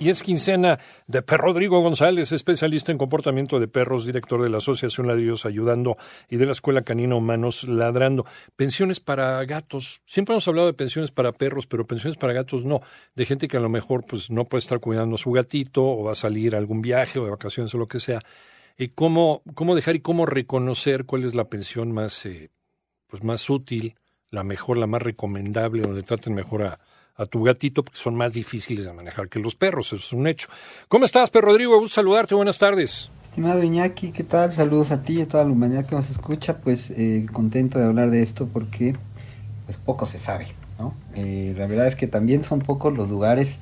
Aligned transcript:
Y 0.00 0.08
es 0.08 0.22
quincena 0.22 0.78
de 1.06 1.20
Per 1.20 1.38
Rodrigo 1.38 1.82
González, 1.82 2.32
especialista 2.32 2.90
en 2.90 2.96
comportamiento 2.96 3.60
de 3.60 3.68
perros, 3.68 4.06
director 4.06 4.40
de 4.40 4.48
la 4.48 4.56
Asociación 4.56 5.06
Ladrillos 5.06 5.44
Ayudando 5.44 5.98
y 6.30 6.38
de 6.38 6.46
la 6.46 6.52
Escuela 6.52 6.80
Canina 6.80 7.16
Humanos 7.16 7.64
Ladrando. 7.64 8.24
Pensiones 8.56 8.98
para 8.98 9.44
gatos. 9.44 10.00
Siempre 10.06 10.32
hemos 10.32 10.48
hablado 10.48 10.68
de 10.68 10.72
pensiones 10.72 11.10
para 11.10 11.32
perros, 11.32 11.66
pero 11.66 11.84
pensiones 11.84 12.16
para 12.16 12.32
gatos 12.32 12.64
no. 12.64 12.80
De 13.14 13.26
gente 13.26 13.46
que 13.46 13.58
a 13.58 13.60
lo 13.60 13.68
mejor 13.68 14.06
pues, 14.06 14.30
no 14.30 14.46
puede 14.46 14.60
estar 14.60 14.80
cuidando 14.80 15.16
a 15.16 15.18
su 15.18 15.32
gatito 15.32 15.84
o 15.84 16.04
va 16.04 16.12
a 16.12 16.14
salir 16.14 16.54
a 16.54 16.58
algún 16.58 16.80
viaje 16.80 17.18
o 17.18 17.24
de 17.24 17.32
vacaciones 17.32 17.74
o 17.74 17.78
lo 17.78 17.86
que 17.86 18.00
sea. 18.00 18.22
Y 18.78 18.88
cómo, 18.88 19.42
cómo 19.52 19.74
dejar 19.74 19.96
y 19.96 20.00
cómo 20.00 20.24
reconocer 20.24 21.04
cuál 21.04 21.24
es 21.24 21.34
la 21.34 21.50
pensión 21.50 21.92
más, 21.92 22.24
eh, 22.24 22.48
pues 23.06 23.22
más 23.22 23.50
útil, 23.50 23.96
la 24.30 24.44
mejor, 24.44 24.78
la 24.78 24.86
más 24.86 25.02
recomendable, 25.02 25.82
donde 25.82 26.02
traten 26.02 26.32
mejor 26.32 26.62
a 26.62 26.80
a 27.20 27.26
tu 27.26 27.42
gatito 27.42 27.84
porque 27.84 27.98
son 27.98 28.14
más 28.14 28.32
difíciles 28.32 28.86
de 28.86 28.92
manejar 28.92 29.28
que 29.28 29.38
los 29.38 29.54
perros, 29.54 29.88
eso 29.88 29.96
es 29.96 30.12
un 30.12 30.26
hecho. 30.26 30.48
¿Cómo 30.88 31.04
estás, 31.04 31.30
Perro 31.30 31.48
Rodrigo? 31.48 31.78
Gusto 31.78 31.96
saludarte, 31.96 32.34
buenas 32.34 32.58
tardes. 32.58 33.10
Estimado 33.22 33.62
Iñaki, 33.62 34.10
¿qué 34.10 34.24
tal? 34.24 34.52
Saludos 34.52 34.90
a 34.90 35.02
ti 35.02 35.18
y 35.18 35.20
a 35.22 35.28
toda 35.28 35.44
la 35.44 35.50
humanidad 35.50 35.86
que 35.86 35.94
nos 35.94 36.08
escucha. 36.08 36.58
Pues 36.58 36.90
eh, 36.90 37.26
contento 37.30 37.78
de 37.78 37.84
hablar 37.84 38.10
de 38.10 38.22
esto 38.22 38.48
porque 38.50 38.96
pues 39.66 39.76
poco 39.76 40.06
se 40.06 40.18
sabe, 40.18 40.46
¿no? 40.78 40.94
Eh, 41.14 41.54
la 41.56 41.66
verdad 41.66 41.86
es 41.86 41.94
que 41.94 42.06
también 42.06 42.42
son 42.42 42.60
pocos 42.60 42.96
los 42.96 43.10
lugares 43.10 43.58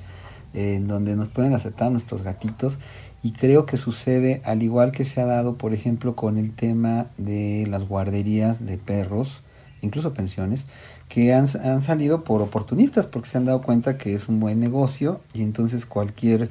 eh, 0.55 0.77
en 0.77 0.87
donde 0.87 1.17
nos 1.17 1.29
pueden 1.29 1.53
aceptar 1.53 1.91
nuestros 1.91 2.23
gatitos 2.23 2.79
y 3.23 3.33
creo 3.33 3.67
que 3.67 3.77
sucede 3.77 4.41
al 4.45 4.63
igual 4.63 4.93
que 4.93 5.05
se 5.05 5.21
ha 5.21 5.27
dado, 5.27 5.59
por 5.59 5.75
ejemplo, 5.75 6.15
con 6.15 6.39
el 6.39 6.55
tema 6.55 7.07
de 7.19 7.67
las 7.69 7.87
guarderías 7.89 8.65
de 8.65 8.79
perros, 8.79 9.43
incluso 9.81 10.15
pensiones, 10.15 10.67
que 11.09 11.33
han, 11.33 11.47
han, 11.63 11.83
salido 11.83 12.25
por 12.25 12.43
oportunistas 12.43 13.07
porque 13.07 13.29
se 13.29 13.39
han 13.39 13.45
dado 13.45 13.63
cuenta 13.63 13.99
que 13.99 14.15
es 14.15 14.29
un 14.29 14.41
buen 14.41 14.61
negocio 14.61 15.21
y 15.33 15.43
entonces 15.43 15.87
cualquier, 15.87 16.51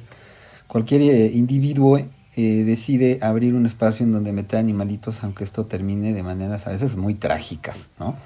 cualquier 0.66 1.02
eh, 1.02 1.30
individuo 1.34 1.98
eh, 1.98 2.64
decide 2.64 3.18
abrir 3.20 3.54
un 3.54 3.66
espacio 3.66 4.04
en 4.04 4.12
donde 4.12 4.32
meter 4.32 4.58
animalitos 4.60 5.24
aunque 5.24 5.44
esto 5.44 5.66
termine 5.66 6.12
de 6.12 6.22
maneras 6.22 6.66
a 6.66 6.70
veces 6.70 6.96
muy 6.96 7.14
trágicas, 7.14 7.90
¿no? 7.98 8.16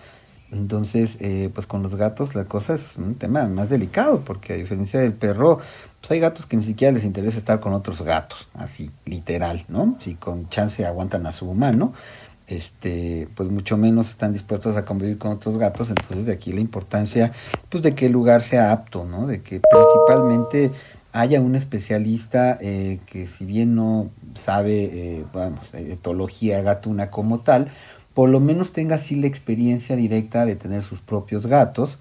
Entonces, 0.53 1.17
eh, 1.21 1.51
pues 1.53 1.67
con 1.67 1.83
los 1.83 1.95
gatos 1.95 2.35
la 2.35 2.45
cosa 2.45 2.75
es 2.75 2.99
un 2.99 3.15
tema 3.15 3.47
más 3.47 3.71
delicado 3.71 4.23
porque 4.23 4.53
a 4.53 4.57
diferencia 4.57 5.01
del 5.01 5.15
perro, 5.15 5.61
pues 5.99 6.11
hay 6.11 6.21
gatos 6.21 6.45
que 6.45 6.59
ni 6.59 6.63
siquiera 6.63 6.93
les 6.93 7.05
interesa 7.05 7.39
estar 7.39 7.59
con 7.61 7.73
otros 7.73 8.03
gatos, 8.03 8.49
así, 8.53 8.91
literal, 9.07 9.65
¿no? 9.69 9.97
Si 9.99 10.15
con 10.15 10.51
chance 10.51 10.85
aguantan 10.85 11.27
a 11.27 11.33
su 11.33 11.49
humano 11.49 11.95
este, 12.57 13.29
pues 13.35 13.51
mucho 13.51 13.77
menos 13.77 14.11
están 14.11 14.33
dispuestos 14.33 14.77
a 14.77 14.85
convivir 14.85 15.19
con 15.19 15.33
otros 15.33 15.59
gatos, 15.59 15.91
entonces 15.91 16.27
de 16.27 16.33
aquí 16.33 16.53
la 16.53 16.61
importancia, 16.61 17.33
pues 17.69 17.83
de 17.83 17.95
que 17.95 18.07
el 18.07 18.13
lugar 18.13 18.43
sea 18.43 18.73
apto, 18.73 19.05
¿no? 19.05 19.27
De 19.27 19.43
que 19.43 19.61
principalmente 19.61 20.71
haya 21.13 21.41
un 21.41 21.57
especialista 21.57 22.59
eh, 22.61 23.01
que 23.07 23.27
si 23.27 23.45
bien 23.45 23.75
no 23.75 24.11
sabe, 24.35 24.85
eh, 24.85 25.25
vamos, 25.33 25.75
etología 25.75 26.63
gatuna 26.63 27.11
como 27.11 27.41
tal, 27.41 27.71
por 28.15 28.29
lo 28.29 28.41
menos 28.41 28.73
tenga 28.73 28.97
así 28.97 29.17
la 29.17 29.27
experiencia 29.27 29.97
directa 29.97 30.45
de 30.45 30.57
tener 30.57 30.83
sus 30.83 31.01
propios 31.01 31.47
gatos, 31.47 31.99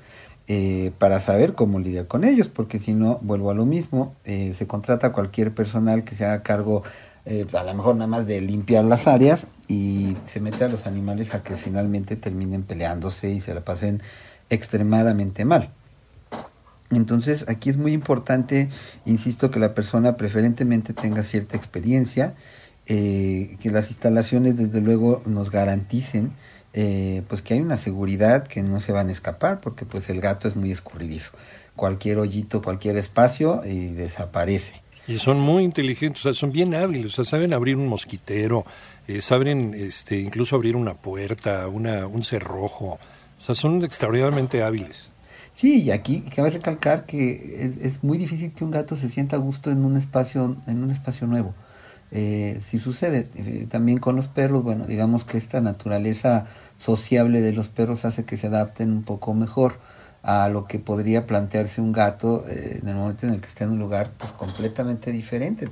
eh, 0.54 0.92
para 0.98 1.22
saber 1.22 1.54
cómo 1.54 1.80
lidiar 1.80 2.08
con 2.08 2.26
ellos, 2.26 2.50
porque 2.50 2.78
si 2.78 2.94
no, 2.94 3.20
vuelvo 3.22 3.52
a 3.52 3.54
lo 3.54 3.66
mismo, 3.66 4.16
eh, 4.26 4.54
se 4.54 4.68
contrata 4.68 5.08
a 5.08 5.14
cualquier 5.14 5.54
personal 5.54 6.04
que 6.04 6.14
se 6.14 6.26
haga 6.26 6.44
cargo 6.44 6.84
eh, 7.26 7.46
a 7.54 7.64
lo 7.64 7.74
mejor 7.74 7.96
nada 7.96 8.08
más 8.08 8.28
de 8.28 8.42
limpiar 8.42 8.86
las 8.86 9.08
áreas 9.08 9.46
y 9.68 10.18
se 10.26 10.40
mete 10.40 10.64
a 10.64 10.68
los 10.68 10.88
animales 10.88 11.34
a 11.34 11.44
que 11.44 11.56
finalmente 11.56 12.16
terminen 12.16 12.64
peleándose 12.64 13.30
y 13.30 13.42
se 13.42 13.54
la 13.54 13.62
pasen 13.62 14.02
extremadamente 14.50 15.46
mal. 15.46 15.72
Entonces 16.90 17.46
aquí 17.48 17.70
es 17.70 17.78
muy 17.78 17.94
importante, 17.94 18.70
insisto, 19.06 19.50
que 19.50 19.60
la 19.60 19.74
persona 19.74 20.18
preferentemente 20.18 20.94
tenga 20.94 21.24
cierta 21.24 21.56
experiencia, 21.56 22.36
eh, 22.86 23.58
que 23.62 23.72
las 23.72 23.90
instalaciones 23.90 24.58
desde 24.58 24.82
luego 24.82 25.22
nos 25.26 25.52
garanticen 25.52 26.34
eh, 26.74 27.24
pues 27.28 27.42
que 27.42 27.56
hay 27.56 27.60
una 27.60 27.76
seguridad 27.76 28.48
que 28.48 28.64
no 28.64 28.80
se 28.80 28.94
van 28.94 29.10
a 29.10 29.12
escapar 29.12 29.60
porque 29.60 29.86
pues 29.86 30.10
el 30.10 30.22
gato 30.22 30.48
es 30.48 30.56
muy 30.56 30.72
escurridizo. 30.72 31.32
Cualquier 31.76 32.20
hoyito, 32.20 32.62
cualquier 32.62 32.98
espacio 32.98 33.62
y 33.66 33.90
desaparece. 33.90 34.82
Y 35.08 35.18
son 35.18 35.40
muy 35.40 35.64
inteligentes, 35.64 36.22
o 36.22 36.24
sea, 36.24 36.34
son 36.34 36.52
bien 36.52 36.76
hábiles, 36.76 37.14
o 37.14 37.16
sea, 37.16 37.26
saben 37.26 37.54
abrir 37.54 37.76
un 37.76 37.88
mosquitero, 37.88 38.66
eh, 39.08 39.22
saben 39.22 39.74
este, 39.74 40.20
incluso 40.20 40.56
abrir 40.56 40.76
una 40.76 40.94
puerta, 40.94 41.68
una, 41.68 42.08
un 42.08 42.24
cerrojo, 42.24 43.00
o 43.40 43.42
sea, 43.42 43.56
son 43.56 43.84
extraordinariamente 43.84 44.64
hábiles. 44.64 45.10
Sí, 45.54 45.84
y 45.84 45.92
aquí 45.92 46.22
cabe 46.22 46.52
recalcar 46.52 47.06
que 47.06 47.66
es, 47.66 47.78
es, 47.78 48.04
muy 48.04 48.18
difícil 48.18 48.54
que 48.54 48.64
un 48.64 48.72
gato 48.72 48.96
se 48.96 49.10
sienta 49.10 49.36
a 49.36 49.40
gusto 49.40 49.70
en 49.70 49.84
un 49.84 49.98
espacio, 49.98 50.56
en 50.66 50.84
un 50.84 50.92
espacio 50.92 51.28
nuevo. 51.28 51.54
Eh, 52.12 52.60
si 52.62 52.78
sucede 52.78 53.30
eh, 53.36 53.68
también 53.70 54.00
con 54.00 54.18
los 54.18 54.28
perros, 54.28 54.64
bueno, 54.64 54.86
digamos 54.86 55.24
que 55.24 55.38
esta 55.38 55.62
naturaleza 55.62 56.46
sociable 56.76 57.40
de 57.40 57.54
los 57.54 57.70
perros 57.70 58.04
hace 58.04 58.26
que 58.26 58.36
se 58.36 58.48
adapten 58.48 58.92
un 58.92 59.04
poco 59.04 59.34
mejor 59.34 59.80
a 60.24 60.50
lo 60.50 60.66
que 60.66 60.80
podría 60.80 61.26
plantearse 61.26 61.82
un 61.82 61.92
gato 61.92 62.46
eh, 62.48 62.80
en 62.82 62.88
el 62.88 62.96
momento 62.96 63.26
en 63.26 63.34
el 63.34 63.42
que 63.42 63.48
está 63.48 63.64
en 63.64 63.72
un 63.72 63.80
lugar 63.80 64.12
pues, 64.18 64.32
completamente 64.34 65.12
diferente. 65.12 65.68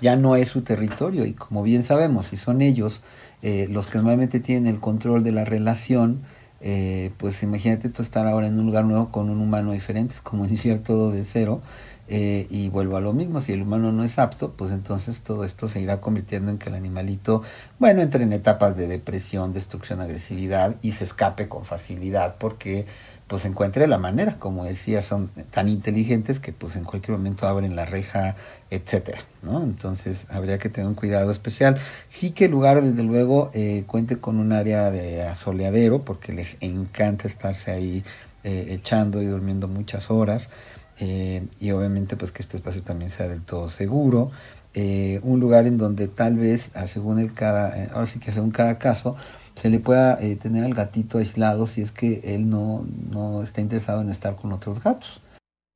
Ya 0.00 0.16
no 0.16 0.36
es 0.36 0.48
su 0.48 0.62
territorio 0.62 1.24
y 1.24 1.34
como 1.34 1.62
bien 1.62 1.82
sabemos, 1.82 2.26
si 2.26 2.36
son 2.36 2.62
ellos 2.62 3.00
eh, 3.42 3.66
los 3.70 3.86
que 3.86 3.98
normalmente 3.98 4.40
tienen 4.40 4.66
el 4.72 4.80
control 4.80 5.22
de 5.24 5.32
la 5.32 5.44
relación, 5.44 6.22
eh, 6.60 7.10
pues 7.18 7.42
imagínate 7.42 7.90
tú 7.90 8.02
estar 8.02 8.26
ahora 8.26 8.46
en 8.46 8.58
un 8.58 8.66
lugar 8.66 8.84
nuevo 8.84 9.10
con 9.10 9.30
un 9.30 9.40
humano 9.40 9.72
diferente, 9.72 10.14
es 10.14 10.20
como 10.20 10.44
iniciar 10.46 10.78
todo 10.78 11.10
de 11.10 11.24
cero. 11.24 11.60
Eh, 12.08 12.46
y 12.50 12.68
vuelvo 12.68 12.96
a 12.96 13.00
lo 13.00 13.12
mismo, 13.14 13.40
si 13.40 13.52
el 13.52 13.62
humano 13.62 13.90
no 13.90 14.04
es 14.04 14.18
apto, 14.18 14.52
pues 14.52 14.70
entonces 14.72 15.22
todo 15.22 15.44
esto 15.44 15.66
se 15.68 15.80
irá 15.80 16.00
convirtiendo 16.00 16.50
en 16.50 16.58
que 16.58 16.68
el 16.68 16.74
animalito, 16.74 17.42
bueno, 17.78 18.02
entre 18.02 18.24
en 18.24 18.32
etapas 18.34 18.76
de 18.76 18.86
depresión, 18.86 19.52
destrucción, 19.52 20.00
agresividad 20.00 20.76
y 20.82 20.92
se 20.92 21.04
escape 21.04 21.48
con 21.48 21.64
facilidad 21.64 22.36
porque 22.38 22.86
pues 23.28 23.44
encuentre 23.44 23.86
la 23.86 23.98
manera, 23.98 24.38
como 24.38 24.64
decía, 24.64 25.00
son 25.00 25.30
tan 25.50 25.68
inteligentes 25.68 26.38
que 26.38 26.52
pues 26.52 26.76
en 26.76 26.84
cualquier 26.84 27.16
momento 27.16 27.46
abren 27.46 27.76
la 27.76 27.84
reja, 27.84 28.36
etcétera, 28.70 29.20
¿no? 29.42 29.62
Entonces 29.62 30.26
habría 30.28 30.58
que 30.58 30.68
tener 30.68 30.88
un 30.88 30.94
cuidado 30.94 31.30
especial. 31.30 31.78
Sí 32.08 32.30
que 32.30 32.46
el 32.46 32.50
lugar, 32.50 32.82
desde 32.82 33.02
luego, 33.02 33.50
eh, 33.54 33.84
cuente 33.86 34.18
con 34.18 34.38
un 34.38 34.52
área 34.52 34.90
de 34.90 35.22
asoleadero, 35.22 36.04
porque 36.04 36.32
les 36.32 36.56
encanta 36.60 37.26
estarse 37.26 37.70
ahí 37.70 38.04
eh, 38.44 38.66
echando 38.70 39.22
y 39.22 39.26
durmiendo 39.26 39.68
muchas 39.68 40.10
horas, 40.10 40.50
eh, 40.98 41.46
y 41.58 41.70
obviamente 41.70 42.16
pues 42.16 42.32
que 42.32 42.42
este 42.42 42.56
espacio 42.56 42.82
también 42.82 43.10
sea 43.10 43.28
del 43.28 43.42
todo 43.42 43.70
seguro. 43.70 44.30
Eh, 44.74 45.20
un 45.22 45.38
lugar 45.38 45.66
en 45.66 45.76
donde 45.76 46.08
tal 46.08 46.36
vez, 46.36 46.70
según 46.86 47.18
el 47.18 47.34
cada, 47.34 47.76
eh, 47.78 47.90
ahora 47.92 48.06
sí 48.06 48.18
que 48.18 48.32
según 48.32 48.52
cada 48.52 48.78
caso, 48.78 49.16
se 49.54 49.70
le 49.70 49.78
pueda 49.78 50.20
eh, 50.20 50.36
tener 50.36 50.64
al 50.64 50.74
gatito 50.74 51.18
aislado 51.18 51.66
si 51.66 51.82
es 51.82 51.92
que 51.92 52.20
él 52.24 52.48
no, 52.48 52.86
no 53.10 53.42
está 53.42 53.60
interesado 53.60 54.00
en 54.00 54.10
estar 54.10 54.36
con 54.36 54.52
otros 54.52 54.82
gatos. 54.82 55.20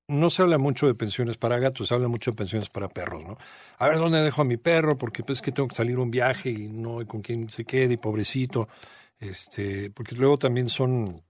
No 0.08 0.31
se 0.31 0.43
habla 0.43 0.56
mucho 0.56 0.87
de 0.87 0.94
pensiones 0.94 1.37
para 1.37 1.58
gatos, 1.58 1.88
se 1.88 1.94
habla 1.94 2.06
mucho 2.06 2.31
de 2.31 2.37
pensiones 2.37 2.69
para 2.69 2.88
perros, 2.88 3.25
¿no? 3.25 3.38
A 3.78 3.88
ver, 3.88 3.99
¿dónde 3.99 4.23
dejo 4.23 4.43
a 4.43 4.44
mi 4.44 4.56
perro? 4.56 4.96
Porque 4.96 5.25
pues 5.25 5.43
que 5.43 5.50
tengo 5.50 5.69
que 5.69 5.75
salir 5.75 5.99
un 5.99 6.12
viaje 6.12 6.50
y 6.50 6.69
no 6.69 7.00
hay 7.00 7.06
con 7.06 7.23
quién 7.23 7.50
se 7.50 7.64
quede, 7.64 7.94
y 7.94 7.96
pobrecito. 7.96 8.69
Este, 9.19 9.90
porque 9.90 10.14
luego 10.14 10.38
también 10.38 10.69
son, 10.69 11.23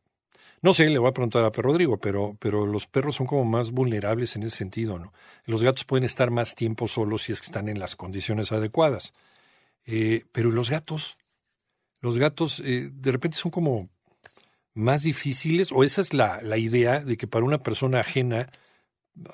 no 0.60 0.74
sé, 0.74 0.90
le 0.90 0.98
voy 0.98 1.08
a 1.08 1.14
preguntar 1.14 1.42
a 1.44 1.52
Perro 1.52 1.70
Rodrigo, 1.70 1.98
pero, 1.98 2.36
pero 2.38 2.66
los 2.66 2.86
perros 2.86 3.16
son 3.16 3.26
como 3.26 3.46
más 3.46 3.70
vulnerables 3.70 4.36
en 4.36 4.42
ese 4.42 4.58
sentido, 4.58 4.98
¿no? 4.98 5.14
Los 5.46 5.62
gatos 5.62 5.84
pueden 5.84 6.04
estar 6.04 6.30
más 6.30 6.54
tiempo 6.54 6.86
solos 6.86 7.22
si 7.22 7.32
es 7.32 7.40
que 7.40 7.46
están 7.46 7.68
en 7.68 7.78
las 7.78 7.96
condiciones 7.96 8.52
adecuadas. 8.52 9.14
Eh, 9.86 10.24
pero 10.32 10.50
los 10.50 10.68
gatos, 10.68 11.16
los 12.06 12.18
gatos 12.18 12.62
eh, 12.64 12.88
de 12.92 13.10
repente 13.10 13.36
son 13.36 13.50
como 13.50 13.88
más 14.74 15.02
difíciles, 15.02 15.72
o 15.72 15.82
esa 15.82 16.00
es 16.00 16.14
la, 16.14 16.40
idea 16.56 17.00
de 17.00 17.16
que 17.16 17.26
para 17.26 17.44
una 17.44 17.58
persona 17.58 17.98
ajena 17.98 18.48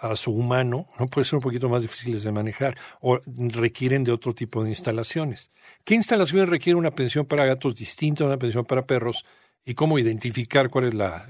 a 0.00 0.16
su 0.16 0.32
humano, 0.32 0.86
no 0.98 1.06
puede 1.06 1.26
ser 1.26 1.36
un 1.36 1.42
poquito 1.42 1.68
más 1.68 1.82
difíciles 1.82 2.22
de 2.22 2.32
manejar 2.32 2.78
o 3.00 3.18
requieren 3.26 4.04
de 4.04 4.12
otro 4.12 4.34
tipo 4.34 4.62
de 4.62 4.70
instalaciones. 4.70 5.50
¿Qué 5.84 5.94
instalaciones 5.94 6.48
requiere 6.48 6.78
una 6.78 6.92
pensión 6.92 7.26
para 7.26 7.44
gatos 7.44 7.74
distinta 7.74 8.24
a 8.24 8.28
una 8.28 8.38
pensión 8.38 8.64
para 8.64 8.86
perros? 8.86 9.26
Y 9.64 9.74
cómo 9.74 9.98
identificar 9.98 10.70
cuál 10.70 10.86
es 10.86 10.94
la, 10.94 11.28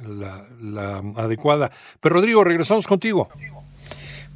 la 0.61 0.99
adecuada. 1.17 1.71
Pero 2.01 2.15
Rodrigo, 2.15 2.45
regresamos 2.45 2.87
contigo. 2.87 3.29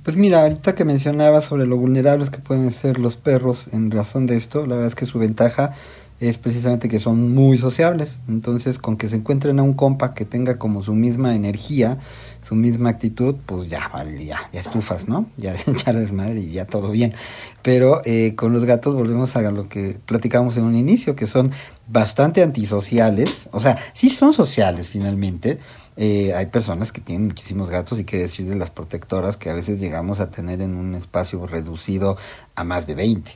Pues 0.02 0.16
mira, 0.16 0.42
ahorita 0.42 0.74
que 0.74 0.84
mencionaba 0.84 1.40
sobre 1.40 1.66
lo 1.66 1.76
vulnerables 1.76 2.30
que 2.30 2.40
pueden 2.40 2.72
ser 2.72 2.98
los 2.98 3.16
perros 3.16 3.68
en 3.72 3.90
razón 3.90 4.26
de 4.26 4.36
esto, 4.36 4.66
la 4.66 4.74
verdad 4.74 4.88
es 4.88 4.94
que 4.94 5.06
su 5.06 5.18
ventaja 5.18 5.74
es 6.20 6.38
precisamente 6.38 6.88
que 6.88 6.98
son 6.98 7.34
muy 7.34 7.58
sociables. 7.58 8.20
Entonces, 8.28 8.78
con 8.78 8.96
que 8.96 9.08
se 9.08 9.16
encuentren 9.16 9.58
a 9.58 9.62
un 9.62 9.74
compa 9.74 10.14
que 10.14 10.24
tenga 10.24 10.58
como 10.58 10.82
su 10.82 10.94
misma 10.94 11.34
energía, 11.34 11.98
su 12.42 12.54
misma 12.54 12.90
actitud, 12.90 13.34
pues 13.44 13.68
ya, 13.68 13.90
ya, 14.20 14.40
ya 14.52 14.60
estufas, 14.60 15.08
¿no? 15.08 15.26
Ya 15.36 15.52
echar 15.54 15.96
desmadre 15.96 16.40
y 16.40 16.52
ya 16.52 16.64
todo 16.64 16.90
bien. 16.90 17.14
Pero 17.62 18.00
eh, 18.04 18.34
con 18.34 18.52
los 18.52 18.64
gatos 18.64 18.94
volvemos 18.94 19.36
a 19.36 19.42
lo 19.50 19.68
que 19.68 19.98
platicamos 20.06 20.56
en 20.56 20.64
un 20.64 20.74
inicio, 20.74 21.16
que 21.16 21.26
son 21.26 21.52
bastante 21.88 22.42
antisociales. 22.42 23.48
O 23.52 23.60
sea, 23.60 23.78
sí 23.92 24.08
son 24.08 24.32
sociales 24.32 24.88
finalmente. 24.88 25.58
Eh, 25.98 26.34
hay 26.34 26.46
personas 26.46 26.92
que 26.92 27.00
tienen 27.00 27.28
muchísimos 27.28 27.70
gatos 27.70 27.98
y 27.98 28.04
que 28.04 28.18
decir 28.18 28.46
de 28.46 28.54
las 28.54 28.70
protectoras 28.70 29.36
que 29.36 29.48
a 29.48 29.54
veces 29.54 29.80
llegamos 29.80 30.20
a 30.20 30.30
tener 30.30 30.60
en 30.60 30.76
un 30.76 30.94
espacio 30.94 31.46
reducido 31.46 32.16
a 32.54 32.64
más 32.64 32.86
de 32.86 32.94
20. 32.94 33.30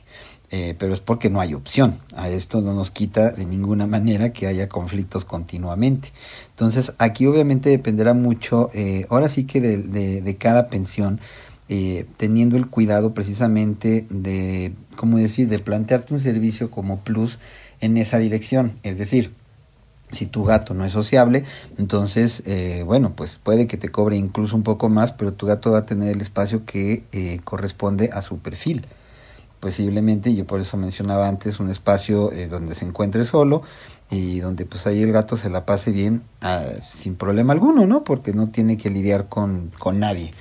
Eh, 0.53 0.75
pero 0.77 0.93
es 0.93 0.99
porque 0.99 1.29
no 1.29 1.39
hay 1.39 1.53
opción. 1.53 1.99
A 2.13 2.29
esto 2.29 2.61
no 2.61 2.73
nos 2.73 2.91
quita 2.91 3.31
de 3.31 3.45
ninguna 3.45 3.87
manera 3.87 4.33
que 4.33 4.47
haya 4.47 4.67
conflictos 4.67 5.23
continuamente. 5.23 6.11
Entonces, 6.49 6.93
aquí 6.97 7.25
obviamente 7.25 7.69
dependerá 7.69 8.13
mucho, 8.13 8.69
eh, 8.73 9.05
ahora 9.09 9.29
sí 9.29 9.45
que 9.45 9.61
de, 9.61 10.35
cada 10.37 10.67
pensión, 10.67 11.21
eh, 11.69 12.05
teniendo 12.17 12.57
el 12.57 12.67
cuidado 12.67 13.13
precisamente 13.13 14.05
de, 14.09 14.73
¿cómo 14.97 15.17
decir?, 15.17 15.47
de 15.47 15.59
plantearte 15.59 16.13
un 16.13 16.19
servicio 16.19 16.69
como 16.69 16.99
plus 16.99 17.39
en 17.79 17.95
esa 17.95 18.17
dirección. 18.17 18.73
Es 18.83 18.97
decir, 18.97 19.33
si 20.11 20.25
tu 20.25 20.43
gato 20.43 20.73
no 20.73 20.83
es 20.83 20.91
sociable, 20.91 21.45
entonces, 21.77 22.43
bueno, 22.85 23.13
pues 23.15 23.39
puede 23.41 23.67
que 23.67 23.77
te 23.77 23.87
cobre 23.87 24.17
incluso 24.17 24.57
un 24.57 24.63
poco 24.63 24.89
más, 24.89 25.13
pero 25.13 25.31
tu 25.31 25.45
gato 25.45 25.71
va 25.71 25.79
a 25.79 25.85
tener 25.85 26.13
el 26.13 26.19
espacio 26.19 26.65
que 26.65 27.39
corresponde 27.45 28.09
a 28.11 28.21
su 28.21 28.39
perfil 28.39 28.85
posiblemente, 29.61 30.35
yo 30.35 30.45
por 30.45 30.59
eso 30.59 30.75
mencionaba 30.75 31.29
antes, 31.29 31.61
un 31.61 31.69
espacio 31.69 32.33
eh, 32.33 32.47
donde 32.47 32.75
se 32.75 32.83
encuentre 32.83 33.23
solo 33.23 33.61
y 34.09 34.41
donde 34.41 34.65
pues 34.65 34.85
ahí 34.87 35.01
el 35.01 35.13
gato 35.13 35.37
se 35.37 35.49
la 35.49 35.65
pase 35.65 35.91
bien 35.91 36.23
ah, 36.41 36.65
sin 36.81 37.15
problema 37.15 37.53
alguno, 37.53 37.85
¿no? 37.85 38.03
Porque 38.03 38.33
no 38.33 38.47
tiene 38.47 38.75
que 38.75 38.89
lidiar 38.89 39.29
con, 39.29 39.71
con 39.79 39.99
nadie. 39.99 40.33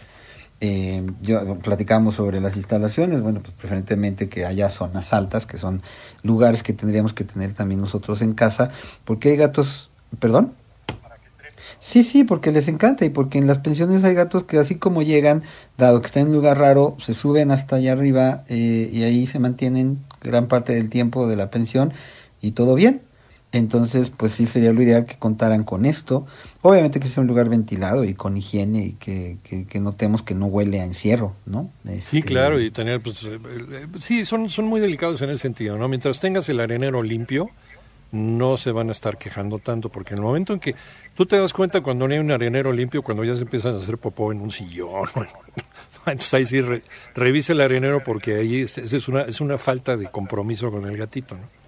Eh, 0.63 1.07
yo 1.23 1.59
platicamos 1.59 2.15
sobre 2.15 2.41
las 2.41 2.57
instalaciones, 2.57 3.21
bueno, 3.21 3.41
pues 3.41 3.53
preferentemente 3.53 4.29
que 4.29 4.45
haya 4.47 4.69
zonas 4.71 5.13
altas, 5.13 5.47
que 5.47 5.59
son 5.59 5.83
lugares 6.23 6.63
que 6.63 6.73
tendríamos 6.73 7.13
que 7.13 7.25
tener 7.25 7.53
también 7.53 7.81
nosotros 7.81 8.23
en 8.23 8.33
casa, 8.33 8.71
porque 9.05 9.31
hay 9.31 9.37
gatos, 9.37 9.91
perdón. 10.19 10.55
Sí, 11.81 12.05
sí, 12.05 12.25
porque 12.25 12.53
les 12.53 12.69
encanta 12.69 13.07
y 13.07 13.09
porque 13.09 13.39
en 13.39 13.47
las 13.47 13.59
pensiones 13.59 14.05
hay 14.05 14.15
gatos 14.15 14.45
que 14.45 14.59
así 14.59 14.75
como 14.75 15.03
llegan, 15.03 15.43
dado 15.79 16.01
que 16.01 16.07
están 16.07 16.25
en 16.25 16.29
un 16.29 16.35
lugar 16.35 16.59
raro, 16.59 16.95
se 17.01 17.15
suben 17.15 17.51
hasta 17.51 17.77
allá 17.77 17.93
arriba 17.93 18.45
eh, 18.49 18.91
y 18.93 19.03
ahí 19.03 19.27
se 19.27 19.39
mantienen 19.39 19.99
gran 20.23 20.47
parte 20.47 20.75
del 20.75 20.91
tiempo 20.91 21.27
de 21.27 21.37
la 21.37 21.51
pensión 21.51 21.93
y 22.43 22.53
todo 22.53 22.75
bien. 22.75 23.01
Entonces, 23.53 24.11
pues 24.11 24.33
sí 24.33 24.47
sería 24.47 24.73
lo 24.73 24.81
ideal 24.81 25.07
que 25.07 25.17
contaran 25.17 25.65
con 25.65 25.85
esto. 25.85 26.27
Obviamente 26.63 27.01
que 27.01 27.09
sea 27.09 27.23
un 27.23 27.27
lugar 27.27 27.49
ventilado 27.49 28.05
y 28.05 28.15
con 28.15 28.37
higiene 28.37 28.85
y 28.85 28.93
que, 28.93 29.39
que, 29.43 29.81
notemos 29.81 30.23
que 30.23 30.35
no 30.35 30.47
huele 30.47 30.81
a 30.81 30.85
encierro, 30.85 31.35
¿no? 31.47 31.71
sí, 31.85 32.19
este, 32.19 32.23
claro, 32.23 32.61
y 32.61 32.71
tener, 32.71 33.03
pues, 33.03 33.25
eh, 33.25 33.41
eh, 33.73 33.87
sí, 33.99 34.25
son, 34.25 34.51
son 34.51 34.67
muy 34.67 34.81
delicados 34.81 35.21
en 35.23 35.31
ese 35.31 35.43
sentido, 35.43 35.77
¿no? 35.79 35.89
Mientras 35.89 36.21
tengas 36.21 36.49
el 36.49 36.61
arenero 36.61 37.03
limpio, 37.03 37.51
no 38.13 38.57
se 38.57 38.73
van 38.73 38.89
a 38.89 38.93
estar 38.93 39.19
quejando 39.19 39.59
tanto, 39.59 39.89
porque 39.89 40.15
en 40.15 40.19
el 40.19 40.25
momento 40.25 40.53
en 40.53 40.61
que 40.61 40.75
tú 41.15 41.27
te 41.27 41.39
das 41.39 41.53
cuenta 41.53 41.81
cuando 41.81 42.07
no 42.07 42.15
hay 42.15 42.21
un 42.21 42.31
arenero 42.31 42.73
limpio, 42.73 43.03
cuando 43.03 43.25
ya 43.25 43.35
se 43.35 43.43
empiezan 43.43 43.75
a 43.75 43.79
hacer 43.79 43.99
popó 43.99 44.33
en 44.33 44.41
un 44.41 44.51
sillón, 44.51 45.09
entonces 46.07 46.35
ahí 46.35 46.47
sí 46.47 46.61
revise 47.15 47.53
el 47.53 47.61
arenero 47.61 48.03
porque 48.03 48.37
ahí 48.37 48.63
es, 48.63 49.09
una, 49.09 49.23
es 49.23 49.41
una 49.41 49.59
falta 49.59 49.97
de 49.97 50.11
compromiso 50.11 50.71
con 50.71 50.87
el 50.87 50.97
gatito, 50.97 51.37
¿no? 51.37 51.61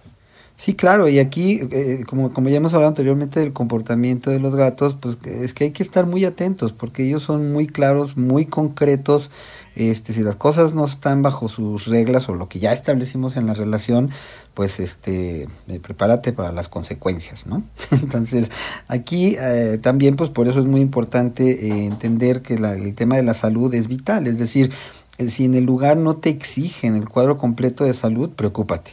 Sí, 0.57 0.75
claro, 0.75 1.09
y 1.09 1.19
aquí, 1.19 1.61
eh, 1.73 2.05
como, 2.07 2.33
como 2.33 2.49
ya 2.49 2.59
hemos 2.59 2.73
hablado 2.73 2.91
anteriormente 2.91 3.41
del 3.41 3.53
comportamiento 3.53 4.31
de 4.31 4.39
los 4.39 4.55
gatos, 4.55 4.95
pues 4.95 5.19
es 5.25 5.55
que 5.55 5.65
hay 5.65 5.71
que 5.73 5.83
estar 5.83 6.07
muy 6.07 6.25
atentos, 6.25 6.73
porque 6.73 7.05
ellos 7.05 7.25
son 7.25 7.53
muy 7.53 7.67
claros, 7.67 8.17
muy 8.17 8.47
concretos, 8.47 9.31
este, 9.75 10.13
si 10.13 10.23
las 10.23 10.37
cosas 10.37 10.75
no 10.75 10.85
están 10.85 11.23
bajo 11.23 11.49
sus 11.49 11.87
reglas 11.87 12.29
o 12.29 12.35
lo 12.35 12.49
que 12.49 12.59
ya 12.59 12.73
establecimos 12.73 13.37
en 13.37 13.47
la 13.47 13.55
relación, 13.55 14.11
pues 14.55 14.81
este, 14.81 15.49
eh, 15.69 15.81
prepárate 15.81 16.33
para 16.33 16.53
las 16.53 16.69
consecuencias, 16.69 17.47
¿no? 17.47 17.63
Entonces, 17.91 18.51
aquí 18.89 19.37
eh, 19.39 19.79
también, 19.81 20.17
pues 20.17 20.31
por 20.31 20.49
eso 20.49 20.61
es 20.61 20.67
muy 20.67 20.81
importante 20.81 21.67
eh, 21.67 21.87
entender 21.87 22.43
que 22.43 22.55
el 22.55 22.95
tema 22.95 23.17
de 23.17 23.23
la 23.23 23.35
salud 23.35 23.73
es 23.75 23.89
vital, 23.89 24.27
es 24.27 24.39
decir, 24.39 24.73
si 25.19 25.45
en 25.45 25.55
el 25.55 25.65
lugar 25.65 25.97
no 25.97 26.17
te 26.17 26.31
exigen 26.31 26.97
el 26.97 27.09
cuadro 27.09 27.39
completo 27.39 27.85
de 27.85 27.93
salud, 27.93 28.31
preocúpate 28.31 28.93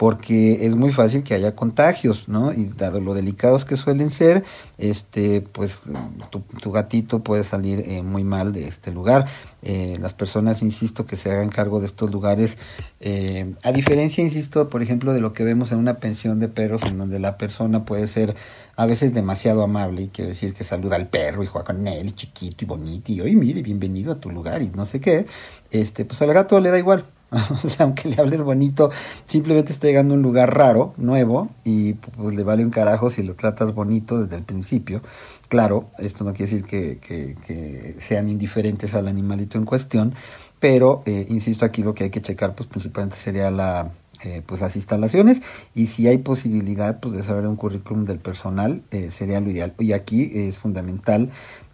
porque 0.00 0.64
es 0.64 0.76
muy 0.76 0.92
fácil 0.92 1.22
que 1.22 1.34
haya 1.34 1.54
contagios, 1.54 2.26
¿no? 2.26 2.54
Y 2.54 2.68
dado 2.68 3.02
lo 3.02 3.12
delicados 3.12 3.66
que 3.66 3.76
suelen 3.76 4.10
ser, 4.10 4.44
este, 4.78 5.42
pues 5.42 5.82
tu, 6.30 6.72
gatito 6.72 7.22
puede 7.22 7.44
salir 7.44 7.80
eh, 7.80 8.00
muy 8.00 8.24
mal 8.24 8.54
de 8.54 8.66
este 8.66 8.92
lugar. 8.92 9.26
Eh, 9.60 9.98
las 10.00 10.14
personas, 10.14 10.62
insisto, 10.62 11.04
que 11.04 11.16
se 11.16 11.30
hagan 11.30 11.50
cargo 11.50 11.80
de 11.80 11.86
estos 11.86 12.10
lugares, 12.10 12.56
eh, 13.00 13.54
a 13.62 13.72
diferencia, 13.72 14.24
insisto, 14.24 14.70
por 14.70 14.80
ejemplo, 14.80 15.12
de 15.12 15.20
lo 15.20 15.34
que 15.34 15.44
vemos 15.44 15.70
en 15.70 15.76
una 15.76 15.98
pensión 15.98 16.40
de 16.40 16.48
perros, 16.48 16.80
en 16.84 16.96
donde 16.96 17.18
la 17.18 17.36
persona 17.36 17.84
puede 17.84 18.06
ser 18.06 18.34
a 18.76 18.86
veces 18.86 19.12
demasiado 19.12 19.62
amable 19.62 20.04
y 20.04 20.08
quiere 20.08 20.30
decir 20.30 20.54
que 20.54 20.64
saluda 20.64 20.96
al 20.96 21.08
perro 21.08 21.42
y 21.42 21.46
juega 21.46 21.66
con 21.66 21.86
él, 21.86 22.06
y 22.06 22.12
chiquito 22.12 22.64
y 22.64 22.66
bonito, 22.66 23.12
y 23.12 23.20
oye, 23.20 23.36
mire, 23.36 23.60
bienvenido 23.60 24.12
a 24.12 24.14
tu 24.18 24.30
lugar 24.30 24.62
y 24.62 24.70
no 24.70 24.86
sé 24.86 24.98
qué, 24.98 25.26
este, 25.70 26.06
pues 26.06 26.22
al 26.22 26.32
gato 26.32 26.58
le 26.58 26.70
da 26.70 26.78
igual, 26.78 27.04
o 27.64 27.68
sea, 27.68 27.86
aunque 27.86 28.08
le 28.08 28.20
hables 28.20 28.42
bonito, 28.42 28.90
simplemente 29.26 29.72
está 29.72 29.86
llegando 29.86 30.14
a 30.14 30.16
un 30.16 30.22
lugar 30.22 30.56
raro, 30.56 30.94
nuevo, 30.96 31.48
y 31.64 31.94
pues 31.94 32.34
le 32.34 32.42
vale 32.42 32.64
un 32.64 32.70
carajo 32.70 33.10
si 33.10 33.22
lo 33.22 33.34
tratas 33.34 33.74
bonito 33.74 34.20
desde 34.20 34.36
el 34.36 34.42
principio. 34.42 35.00
Claro, 35.48 35.90
esto 35.98 36.24
no 36.24 36.32
quiere 36.32 36.52
decir 36.52 36.64
que, 36.64 36.98
que, 36.98 37.96
sean 38.00 38.28
indiferentes 38.28 38.94
al 38.94 39.08
animalito 39.08 39.58
en 39.58 39.64
cuestión, 39.64 40.14
pero 40.60 41.02
eh, 41.06 41.26
insisto 41.28 41.64
aquí 41.64 41.82
lo 41.82 41.94
que 41.94 42.04
hay 42.04 42.10
que 42.10 42.22
checar 42.22 42.54
pues 42.54 42.68
principalmente 42.68 43.16
sería 43.16 43.50
la 43.50 43.90
eh, 44.22 44.42
pues 44.44 44.60
las 44.60 44.76
instalaciones 44.76 45.40
y 45.74 45.86
si 45.86 46.06
hay 46.06 46.18
posibilidad 46.18 47.00
pues 47.00 47.14
de 47.14 47.22
saber 47.22 47.46
un 47.46 47.56
currículum 47.56 48.04
del 48.04 48.18
personal 48.18 48.82
eh, 48.90 49.10
sería 49.10 49.40
lo 49.40 49.50
ideal 49.50 49.74
y 49.78 49.92
aquí 49.92 50.30
es 50.34 50.58
fundamental 50.58 51.30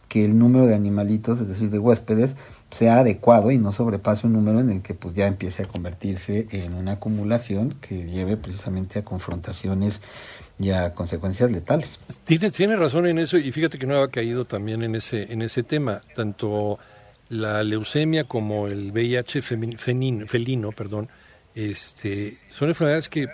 que 0.09 0.25
el 0.25 0.39
número 0.39 0.67
de 0.67 0.77
animalitos 0.77 1.41
es 1.41 1.49
decir 1.49 1.71
de 1.71 1.81
huéspedes 1.81 2.37
sea 2.71 2.99
adecuado 2.99 3.51
y 3.51 3.59
no 3.59 3.73
sobrepase 3.73 4.27
un 4.27 4.35
número 4.35 4.61
en 4.61 4.71
el 4.71 4.83
que 4.83 4.95
pues 4.95 5.15
ya 5.15 5.27
empiece 5.27 5.63
a 5.63 5.69
convertirse 5.69 6.49
en 6.51 6.75
una 6.75 6.93
acumulación 6.93 7.75
que 7.81 8.05
lleve 8.05 8.37
precisamente 8.37 8.99
a 8.99 9.05
confrontaciones 9.05 10.01
y 10.59 10.71
a 10.71 10.95
consecuencias 10.95 11.51
letales. 11.51 12.01
Tienes, 12.25 12.53
tiene 12.53 12.77
razón 12.77 13.07
en 13.07 13.19
eso 13.19 13.39
y 13.39 13.53
fíjate 13.53 13.79
que 13.79 13.87
no 13.87 13.97
había 13.97 14.09
caído 14.09 14.45
también 14.45 14.83
en 14.83 14.95
ese, 14.95 15.33
en 15.33 15.43
ese 15.43 15.63
tema, 15.63 16.03
tanto 16.15 16.79
la 17.29 17.63
leucemia 17.65 18.25
como 18.25 18.67
el 18.67 18.93
VIH 18.93 19.43
felino, 19.43 20.73
perdón, 20.73 21.09
este, 21.55 22.39
son 22.51 22.69
enfermedades 22.69 23.09
que, 23.09 23.29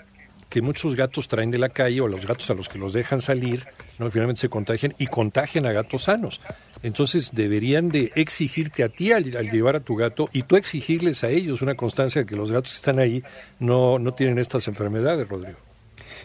que 0.48 0.62
muchos 0.62 0.94
gatos 0.94 1.28
traen 1.28 1.50
de 1.50 1.58
la 1.58 1.68
calle 1.68 2.00
o 2.00 2.08
los 2.08 2.26
gatos 2.26 2.50
a 2.50 2.54
los 2.54 2.68
que 2.68 2.78
los 2.78 2.92
dejan 2.92 3.20
salir, 3.20 3.66
no 3.98 4.10
finalmente 4.10 4.40
se 4.40 4.48
contagian 4.48 4.94
y 4.98 5.06
contagian 5.06 5.66
a 5.66 5.72
gatos 5.72 6.04
sanos. 6.04 6.40
Entonces 6.82 7.30
deberían 7.32 7.88
de 7.88 8.12
exigirte 8.14 8.82
a 8.82 8.88
ti 8.88 9.12
al, 9.12 9.24
llevar 9.50 9.76
a 9.76 9.80
tu 9.80 9.96
gato 9.96 10.28
y 10.32 10.42
tú 10.42 10.56
exigirles 10.56 11.24
a 11.24 11.28
ellos 11.28 11.62
una 11.62 11.74
constancia 11.74 12.22
de 12.22 12.26
que 12.26 12.36
los 12.36 12.50
gatos 12.50 12.72
que 12.72 12.76
están 12.76 12.98
ahí 12.98 13.22
no, 13.58 13.98
no 13.98 14.14
tienen 14.14 14.38
estas 14.38 14.68
enfermedades, 14.68 15.28
Rodrigo. 15.28 15.58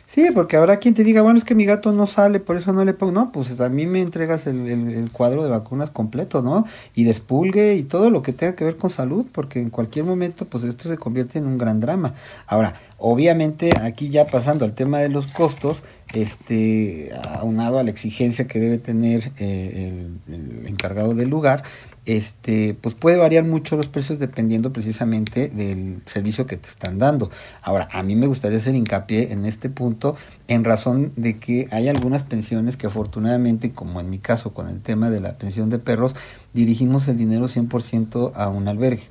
Sí, 0.08 0.30
porque 0.34 0.56
habrá 0.56 0.78
quien 0.78 0.94
te 0.94 1.04
diga, 1.04 1.22
bueno, 1.22 1.38
es 1.38 1.44
que 1.44 1.54
mi 1.54 1.66
gato 1.66 1.92
no 1.92 2.08
sale, 2.08 2.40
por 2.40 2.56
eso 2.56 2.72
no 2.72 2.86
le 2.86 2.94
pongo. 2.94 3.12
No, 3.12 3.32
pues 3.34 3.60
a 3.60 3.68
mí 3.68 3.86
me 3.86 4.02
entregas 4.02 4.48
el, 4.48 5.10
cuadro 5.12 5.44
de 5.44 5.50
vacunas 5.50 5.90
completo, 5.90 6.42
¿no? 6.42 6.66
Y 6.96 7.04
despulgue 7.04 7.76
y 7.76 7.84
todo 7.84 8.10
lo 8.10 8.22
que 8.22 8.32
tenga 8.32 8.56
que 8.56 8.64
ver 8.64 8.78
con 8.78 8.90
salud, 8.90 9.26
porque 9.34 9.60
en 9.60 9.70
cualquier 9.70 10.06
momento, 10.06 10.46
pues 10.46 10.64
esto 10.64 10.88
se 10.88 10.98
convierte 10.98 11.40
en 11.40 11.46
un 11.46 11.58
gran 11.58 11.82
drama. 11.82 12.14
Ahora, 12.48 12.74
obviamente, 12.98 13.72
aquí 13.78 14.08
ya 14.08 14.26
pasando 14.28 14.64
al 14.64 14.76
tema 14.76 15.00
de 15.00 15.10
los 15.10 15.28
costos, 15.28 15.84
este, 16.14 17.12
aunado 17.40 17.78
a 17.78 17.84
la 17.84 17.90
exigencia 17.90 18.48
que 18.48 18.62
debe 18.62 18.78
tener 18.78 19.34
eh, 19.40 20.08
el, 20.30 20.68
encargado 20.68 21.16
del 21.16 21.30
lugar, 21.30 21.64
este, 22.08 22.74
pues 22.74 22.96
puede 22.96 23.18
variar 23.18 23.44
mucho 23.44 23.76
los 23.76 23.88
precios 23.88 24.18
dependiendo 24.18 24.72
precisamente 24.72 25.50
del 25.50 26.02
servicio 26.06 26.48
que 26.48 26.56
te 26.56 26.70
están 26.70 27.00
dando. 27.00 27.30
Ahora, 27.62 27.90
a 27.92 28.02
mí 28.02 28.16
me 28.16 28.28
gustaría 28.28 28.60
hacer 28.60 28.76
hincapié 28.76 29.34
en 29.34 29.46
este 29.46 29.70
punto 29.70 30.16
en 30.48 30.64
razón 30.64 31.12
de 31.18 31.38
que 31.38 31.68
hay 31.70 31.90
algunas 31.90 32.24
pensiones 32.24 32.78
que 32.78 32.88
afortunadamente, 32.88 33.74
como 33.74 34.00
en 34.00 34.10
mi 34.10 34.20
caso 34.20 34.54
con 34.54 34.70
el 34.70 34.80
tema 34.80 35.10
de 35.10 35.20
la 35.20 35.38
pensión 35.38 35.70
de 35.70 35.80
perros, 35.80 36.16
dirigimos 36.54 37.10
el 37.10 37.18
dinero 37.18 37.48
100% 37.48 38.32
a 38.36 38.48
un 38.48 38.70
albergue. 38.70 39.10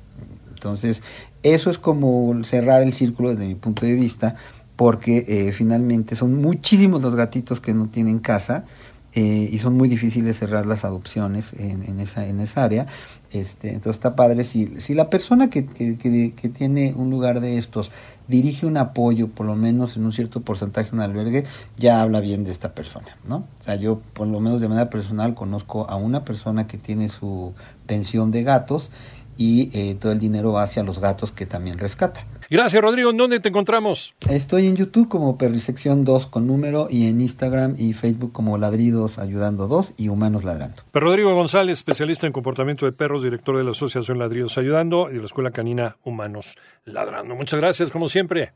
Entonces, 0.49 1.03
eso 1.43 1.69
es 1.69 1.77
como 1.77 2.43
cerrar 2.43 2.81
el 2.81 2.93
círculo 2.93 3.29
desde 3.29 3.47
mi 3.47 3.53
punto 3.53 3.85
de 3.85 3.93
vista, 3.93 4.37
porque 4.75 5.23
eh, 5.27 5.51
finalmente 5.51 6.15
son 6.15 6.33
muchísimos 6.41 7.03
los 7.03 7.13
gatitos 7.13 7.61
que 7.61 7.75
no 7.75 7.89
tienen 7.89 8.17
casa 8.17 8.65
eh, 9.17 9.49
y 9.51 9.57
son 9.57 9.75
muy 9.75 9.89
difíciles 9.89 10.37
cerrar 10.37 10.67
las 10.67 10.85
adopciones 10.85 11.51
en, 11.53 11.99
esa, 11.99 12.27
en 12.27 12.39
área. 12.53 12.85
Este, 13.31 13.69
entonces 13.69 13.93
está 13.93 14.15
padre 14.15 14.43
si, 14.43 14.79
si 14.79 14.93
la 14.93 15.09
persona 15.09 15.49
que, 15.49 15.65
que, 15.65 16.49
tiene 16.49 16.93
un 16.95 17.09
lugar 17.09 17.41
de 17.41 17.57
estos 17.57 17.89
dirige 18.27 18.67
un 18.67 18.77
apoyo, 18.77 19.27
por 19.27 19.47
lo 19.47 19.55
menos 19.55 19.97
en 19.97 20.05
un 20.05 20.11
cierto 20.11 20.41
porcentaje 20.41 20.89
en 20.89 20.97
un 20.97 21.01
albergue, 21.01 21.45
ya 21.77 22.03
habla 22.03 22.19
bien 22.19 22.43
de 22.43 22.51
esta 22.51 22.75
persona, 22.75 23.17
¿no? 23.27 23.37
O 23.59 23.63
sea, 23.63 23.73
yo 23.73 24.01
por 24.13 24.27
lo 24.27 24.39
menos 24.39 24.61
de 24.61 24.67
manera 24.67 24.91
personal 24.91 25.33
conozco 25.33 25.89
a 25.89 25.95
una 25.95 26.23
persona 26.23 26.67
que 26.67 26.77
tiene 26.77 27.09
su 27.09 27.55
pensión 27.87 28.29
de 28.29 28.43
gatos 28.43 28.91
y 29.35 29.71
eh, 29.73 29.95
todo 29.95 30.11
el 30.11 30.19
dinero 30.19 30.51
va 30.51 30.61
hacia 30.61 30.83
los 30.83 30.99
gatos 30.99 31.31
que 31.31 31.47
también 31.47 31.79
rescata. 31.79 32.23
Gracias, 32.49 32.81
Rodrigo. 32.81 33.09
¿En 33.09 33.17
dónde 33.17 33.41
te 33.41 33.49
encontramos? 33.49 34.15
Estoy 34.29 34.67
en 34.67 34.77
YouTube 34.77 35.09
como 35.09 35.37
Perrisección 35.37 36.05
2 36.05 36.27
con 36.27 36.47
número 36.47 36.87
y 36.89 37.07
en 37.07 37.19
Instagram 37.19 37.75
y 37.77 37.91
Facebook 37.91 38.31
como 38.31 38.57
Ladridos 38.57 39.19
Ayudando 39.19 39.67
2 39.67 39.95
y 39.97 40.07
Humanos 40.07 40.45
Ladrando. 40.45 40.83
Pero 40.91 41.07
Rodrigo 41.07 41.33
González, 41.35 41.73
especialista 41.79 42.25
en 42.25 42.31
comportamiento 42.31 42.85
de 42.85 42.93
perros, 42.93 43.21
director 43.21 43.57
de 43.57 43.65
la 43.65 43.71
Asociación 43.71 44.17
Ladridos 44.17 44.57
Ayudando 44.57 45.09
y 45.09 45.15
de 45.15 45.19
la 45.19 45.25
Escuela 45.25 45.51
Canina 45.51 45.97
Humanos 46.05 46.55
Ladrando. 46.85 47.35
Muchas 47.35 47.59
gracias, 47.59 47.91
como 47.91 48.07
siempre. 48.07 48.53